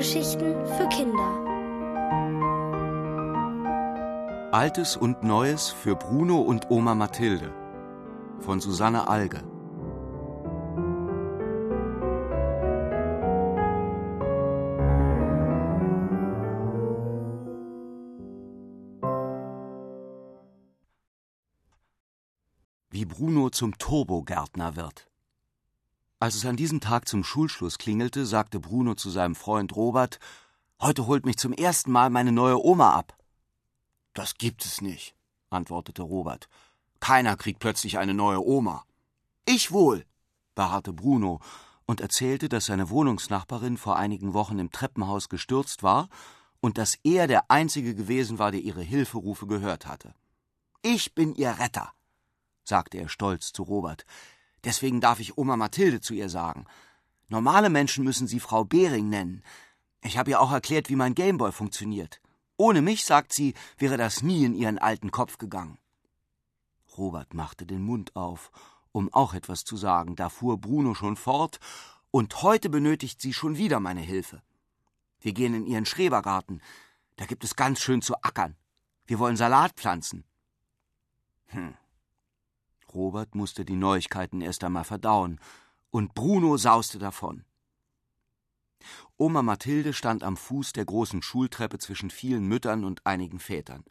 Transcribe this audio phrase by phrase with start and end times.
[0.00, 1.28] Hörgeschichten für Kinder.
[4.50, 7.52] Altes und Neues für Bruno und Oma Mathilde
[8.38, 9.42] von Susanne Alge.
[22.88, 25.09] Wie Bruno zum Turbogärtner wird.
[26.22, 30.18] Als es an diesem Tag zum Schulschluss klingelte, sagte Bruno zu seinem Freund Robert,
[30.78, 33.16] Heute holt mich zum ersten Mal meine neue Oma ab.
[34.12, 35.14] Das gibt es nicht,
[35.48, 36.48] antwortete Robert.
[37.00, 38.84] Keiner kriegt plötzlich eine neue Oma.
[39.46, 40.04] Ich wohl,
[40.54, 41.40] beharrte Bruno
[41.86, 46.10] und erzählte, dass seine Wohnungsnachbarin vor einigen Wochen im Treppenhaus gestürzt war
[46.60, 50.14] und dass er der Einzige gewesen war, der ihre Hilferufe gehört hatte.
[50.82, 51.92] Ich bin ihr Retter,
[52.64, 54.04] sagte er stolz zu Robert.
[54.64, 56.66] Deswegen darf ich Oma Mathilde zu ihr sagen.
[57.28, 59.42] Normale Menschen müssen sie Frau Behring nennen.
[60.02, 62.20] Ich habe ihr auch erklärt, wie mein Gameboy funktioniert.
[62.56, 65.78] Ohne mich, sagt sie, wäre das nie in ihren alten Kopf gegangen.
[66.98, 68.50] Robert machte den Mund auf,
[68.92, 70.16] um auch etwas zu sagen.
[70.16, 71.58] Da fuhr Bruno schon fort,
[72.10, 74.42] und heute benötigt sie schon wieder meine Hilfe.
[75.20, 76.60] Wir gehen in ihren Schrebergarten.
[77.16, 78.56] Da gibt es ganz schön zu ackern.
[79.06, 80.24] Wir wollen Salat pflanzen.
[81.46, 81.74] Hm,
[82.94, 85.40] Robert musste die Neuigkeiten erst einmal verdauen,
[85.90, 87.44] und Bruno sauste davon.
[89.16, 93.84] Oma Mathilde stand am Fuß der großen Schultreppe zwischen vielen Müttern und einigen Vätern.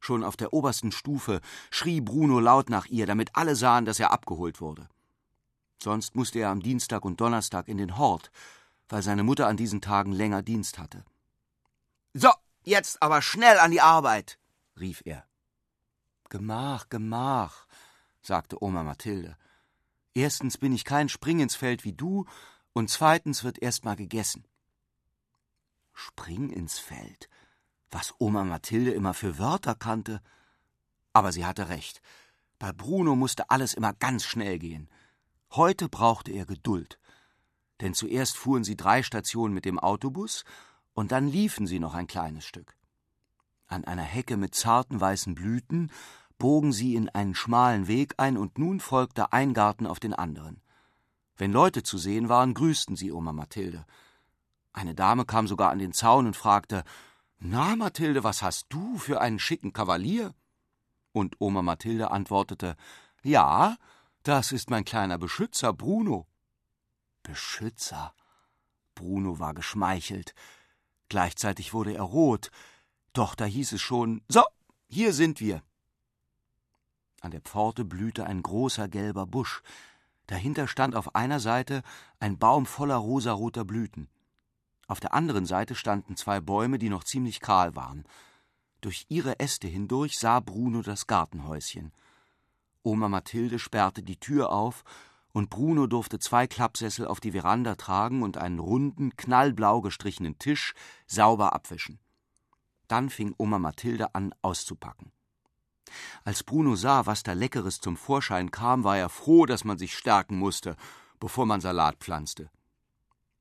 [0.00, 4.12] Schon auf der obersten Stufe schrie Bruno laut nach ihr, damit alle sahen, dass er
[4.12, 4.88] abgeholt wurde.
[5.82, 8.30] Sonst musste er am Dienstag und Donnerstag in den Hort,
[8.88, 11.04] weil seine Mutter an diesen Tagen länger Dienst hatte.
[12.14, 12.30] So,
[12.64, 14.38] jetzt aber schnell an die Arbeit,
[14.78, 15.24] rief er.
[16.28, 17.66] Gemach, gemach,
[18.26, 19.36] sagte Oma Mathilde.
[20.14, 22.26] Erstens bin ich kein Spring ins Feld wie du,
[22.72, 24.44] und zweitens wird erst mal gegessen.
[25.94, 27.30] Spring ins Feld,
[27.90, 30.20] was Oma Mathilde immer für Wörter kannte.
[31.14, 32.02] Aber sie hatte recht.
[32.58, 34.90] Bei Bruno musste alles immer ganz schnell gehen.
[35.52, 36.98] Heute brauchte er Geduld.
[37.80, 40.44] Denn zuerst fuhren sie drei Stationen mit dem Autobus
[40.92, 42.76] und dann liefen sie noch ein kleines Stück.
[43.66, 45.90] An einer Hecke mit zarten weißen Blüten
[46.38, 50.60] bogen sie in einen schmalen Weg ein, und nun folgte ein Garten auf den anderen.
[51.36, 53.84] Wenn Leute zu sehen waren, grüßten sie Oma Mathilde.
[54.72, 56.84] Eine Dame kam sogar an den Zaun und fragte
[57.38, 60.34] Na, Mathilde, was hast du für einen schicken Kavalier?
[61.12, 62.76] Und Oma Mathilde antwortete
[63.22, 63.76] Ja,
[64.22, 66.26] das ist mein kleiner Beschützer Bruno.
[67.22, 68.14] Beschützer.
[68.94, 70.34] Bruno war geschmeichelt.
[71.08, 72.50] Gleichzeitig wurde er rot.
[73.12, 74.42] Doch da hieß es schon So,
[74.88, 75.62] hier sind wir.
[77.26, 79.60] An der Pforte blühte ein großer gelber Busch.
[80.28, 81.82] Dahinter stand auf einer Seite
[82.20, 84.08] ein Baum voller rosaroter Blüten.
[84.86, 88.04] Auf der anderen Seite standen zwei Bäume, die noch ziemlich kahl waren.
[88.80, 91.90] Durch ihre Äste hindurch sah Bruno das Gartenhäuschen.
[92.84, 94.84] Oma Mathilde sperrte die Tür auf,
[95.32, 100.74] und Bruno durfte zwei Klappsessel auf die Veranda tragen und einen runden, knallblau gestrichenen Tisch
[101.08, 101.98] sauber abwischen.
[102.86, 105.10] Dann fing Oma Mathilde an auszupacken.
[106.24, 109.96] Als Bruno sah, was da Leckeres zum Vorschein kam, war er froh, dass man sich
[109.96, 110.76] stärken musste,
[111.20, 112.50] bevor man Salat pflanzte.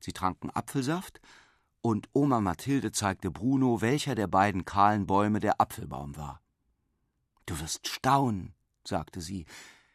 [0.00, 1.20] Sie tranken Apfelsaft,
[1.86, 6.40] und Oma Mathilde zeigte Bruno, welcher der beiden kahlen Bäume der Apfelbaum war.
[7.46, 8.54] Du wirst staunen,
[8.84, 9.46] sagte sie,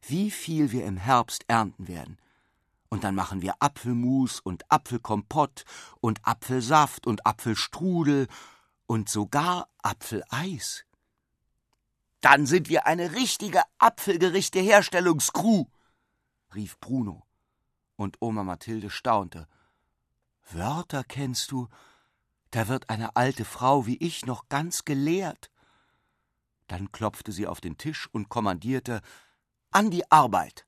[0.00, 2.18] wie viel wir im Herbst ernten werden.
[2.88, 5.64] Und dann machen wir Apfelmus und Apfelkompott
[6.00, 8.28] und Apfelsaft und Apfelstrudel
[8.86, 10.84] und sogar Apfeleis.
[12.22, 15.66] Dann sind wir eine richtige Apfelgerichte-Herstellungskrew,
[16.54, 17.26] rief Bruno.
[17.96, 19.48] Und Oma Mathilde staunte.
[20.50, 21.68] Wörter kennst du?
[22.52, 25.50] Da wird eine alte Frau wie ich noch ganz gelehrt.
[26.68, 29.02] Dann klopfte sie auf den Tisch und kommandierte
[29.72, 30.64] An die Arbeit.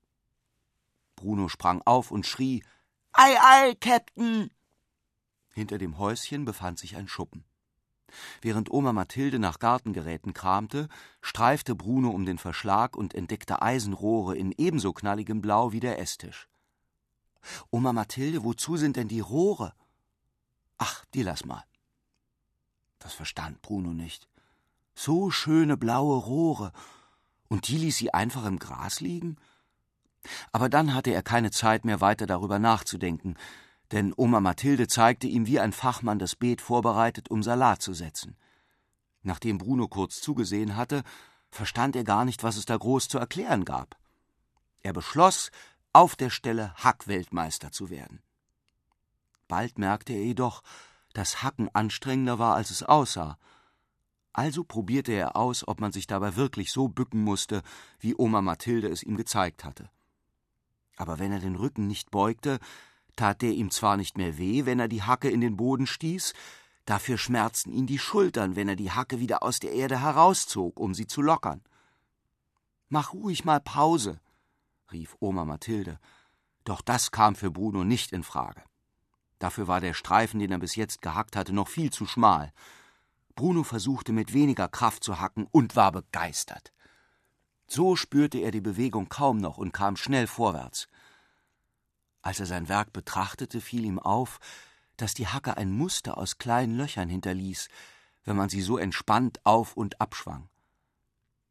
[1.14, 2.64] Bruno sprang auf und schrie
[3.12, 4.50] Ei, ei, Captain.
[5.52, 7.44] Hinter dem Häuschen befand sich ein Schuppen.
[8.40, 10.88] Während Oma Mathilde nach Gartengeräten kramte,
[11.20, 16.48] streifte Bruno um den Verschlag und entdeckte Eisenrohre in ebenso knalligem Blau wie der Esstisch.
[17.70, 19.74] Oma Mathilde, wozu sind denn die Rohre?
[20.78, 21.64] Ach, die lass mal.
[22.98, 24.28] Das verstand Bruno nicht.
[24.94, 26.72] So schöne blaue Rohre.
[27.48, 29.36] Und die ließ sie einfach im Gras liegen?
[30.52, 33.36] Aber dann hatte er keine Zeit mehr weiter darüber nachzudenken,
[33.92, 38.36] denn Oma Mathilde zeigte ihm wie ein Fachmann das Beet vorbereitet, um Salat zu setzen.
[39.22, 41.02] Nachdem Bruno kurz zugesehen hatte,
[41.50, 43.96] verstand er gar nicht, was es da groß zu erklären gab.
[44.82, 45.50] Er beschloss,
[45.92, 48.20] auf der Stelle Hackweltmeister zu werden.
[49.46, 50.62] Bald merkte er jedoch,
[51.12, 53.38] das Hacken anstrengender war, als es aussah.
[54.32, 57.62] Also probierte er aus, ob man sich dabei wirklich so bücken musste,
[58.00, 59.88] wie Oma Mathilde es ihm gezeigt hatte.
[60.96, 62.58] Aber wenn er den Rücken nicht beugte,
[63.16, 66.32] tat der ihm zwar nicht mehr weh, wenn er die Hacke in den Boden stieß,
[66.84, 70.94] dafür schmerzten ihn die Schultern, wenn er die Hacke wieder aus der Erde herauszog, um
[70.94, 71.62] sie zu lockern.
[72.88, 74.20] Mach ruhig mal Pause,
[74.92, 75.98] rief Oma Mathilde,
[76.64, 78.62] doch das kam für Bruno nicht in Frage.
[79.38, 82.52] Dafür war der Streifen, den er bis jetzt gehackt hatte, noch viel zu schmal.
[83.34, 86.72] Bruno versuchte mit weniger Kraft zu hacken und war begeistert.
[87.66, 90.88] So spürte er die Bewegung kaum noch und kam schnell vorwärts.
[92.24, 94.40] Als er sein Werk betrachtete, fiel ihm auf,
[94.96, 97.68] dass die Hacke ein Muster aus kleinen Löchern hinterließ,
[98.24, 100.48] wenn man sie so entspannt auf und abschwang.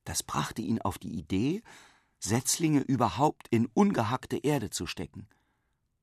[0.03, 1.61] Das brachte ihn auf die Idee,
[2.17, 5.27] Setzlinge überhaupt in ungehackte Erde zu stecken.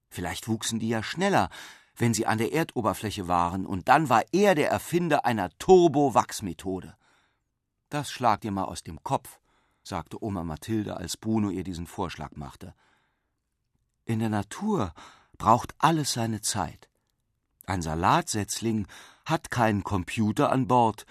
[0.09, 1.51] Vielleicht wuchsen die ja schneller,
[1.97, 6.97] wenn sie an der Erdoberfläche waren, und dann war er der Erfinder einer Turbo-Wachsmethode.
[7.89, 9.41] Das schlag dir mal aus dem Kopf,
[9.83, 12.73] sagte Oma Mathilde, als Bruno ihr diesen Vorschlag machte.
[14.05, 14.93] In der Natur
[15.39, 16.89] braucht alles seine Zeit.
[17.67, 18.87] Ein Salatsetzling
[19.25, 21.07] hat keinen Computer an Bord,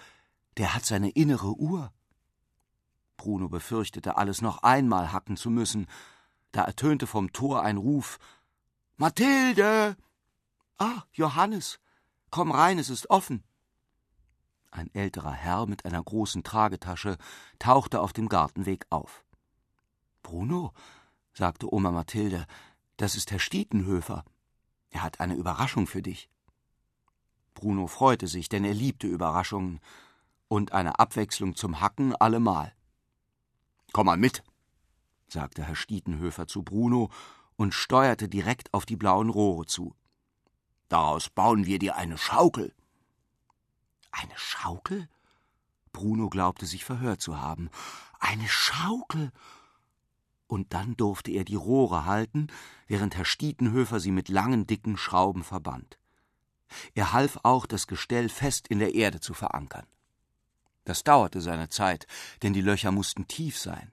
[0.56, 1.92] der hat seine innere Uhr.
[3.16, 5.86] Bruno befürchtete, alles noch einmal hacken zu müssen.
[6.52, 8.18] Da ertönte vom Tor ein Ruf
[8.96, 9.96] Mathilde.
[10.78, 11.80] Ah, Johannes.
[12.30, 13.42] Komm rein, es ist offen.
[14.70, 17.16] Ein älterer Herr mit einer großen Tragetasche
[17.58, 19.24] tauchte auf dem Gartenweg auf.
[20.22, 20.72] Bruno,
[21.32, 22.46] sagte Oma Mathilde,
[23.00, 24.24] das ist Herr Stietenhöfer.
[24.90, 26.28] Er hat eine Überraschung für dich.
[27.54, 29.80] Bruno freute sich, denn er liebte Überraschungen
[30.48, 32.74] und eine Abwechslung zum Hacken allemal.
[33.92, 34.42] Komm mal mit,
[35.28, 37.10] sagte Herr Stietenhöfer zu Bruno
[37.56, 39.94] und steuerte direkt auf die blauen Rohre zu.
[40.90, 42.74] Daraus bauen wir dir eine Schaukel.
[44.10, 45.08] Eine Schaukel?
[45.92, 47.70] Bruno glaubte sich verhört zu haben.
[48.18, 49.32] Eine Schaukel.
[50.50, 52.48] Und dann durfte er die Rohre halten,
[52.88, 55.96] während Herr Stietenhöfer sie mit langen, dicken Schrauben verband.
[56.92, 59.86] Er half auch, das Gestell fest in der Erde zu verankern.
[60.82, 62.08] Das dauerte seine Zeit,
[62.42, 63.92] denn die Löcher mussten tief sein.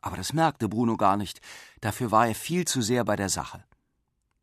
[0.00, 1.40] Aber das merkte Bruno gar nicht,
[1.80, 3.62] dafür war er viel zu sehr bei der Sache.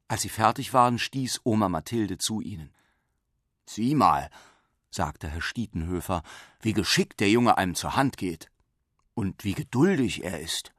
[0.08, 2.74] Als sie fertig waren, stieß Oma Mathilde zu ihnen.
[3.66, 4.30] Sieh mal,
[4.92, 6.24] sagte Herr Stietenhöfer,
[6.62, 8.50] wie geschickt der Junge einem zur Hand geht.
[9.14, 10.72] Und wie geduldig er ist.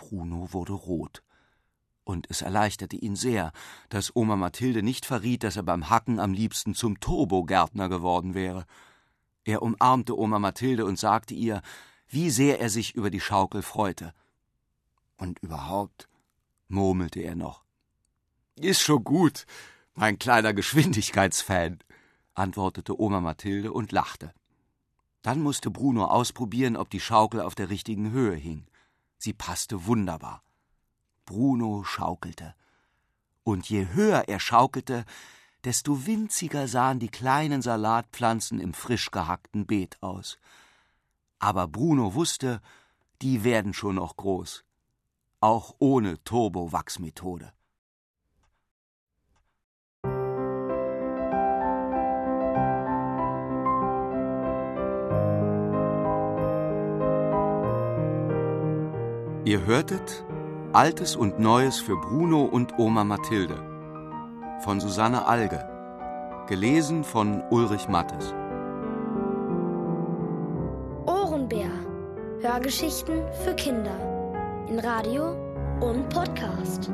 [0.00, 1.22] Bruno wurde rot.
[2.04, 3.52] Und es erleichterte ihn sehr,
[3.90, 8.64] dass Oma Mathilde nicht verriet, dass er beim Hacken am liebsten zum Turbogärtner geworden wäre.
[9.44, 11.60] Er umarmte Oma Mathilde und sagte ihr,
[12.08, 14.14] wie sehr er sich über die Schaukel freute.
[15.18, 16.08] Und überhaupt,
[16.66, 17.62] murmelte er noch.
[18.56, 19.46] Ist schon gut,
[19.94, 21.78] mein kleiner Geschwindigkeitsfan,
[22.34, 24.32] antwortete Oma Mathilde und lachte.
[25.22, 28.66] Dann musste Bruno ausprobieren, ob die Schaukel auf der richtigen Höhe hing.
[29.22, 30.42] Sie passte wunderbar.
[31.26, 32.54] Bruno schaukelte.
[33.44, 35.04] Und je höher er schaukelte,
[35.64, 40.38] desto winziger sahen die kleinen Salatpflanzen im frisch gehackten Beet aus.
[41.38, 42.62] Aber Bruno wusste,
[43.20, 44.64] die werden schon noch groß.
[45.40, 47.52] Auch ohne Turbowachsmethode.
[59.50, 60.24] Ihr hörtet
[60.72, 63.56] Altes und Neues für Bruno und Oma Mathilde
[64.60, 65.58] von Susanne Alge,
[66.46, 68.32] gelesen von Ulrich Mattes.
[71.04, 71.68] Ohrenbär.
[72.40, 73.98] Hörgeschichten für Kinder
[74.68, 75.32] in Radio
[75.80, 76.88] und Podcast.